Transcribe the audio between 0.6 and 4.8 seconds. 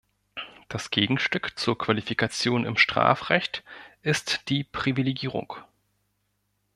Das Gegenstück zur Qualifikation im Strafrecht ist die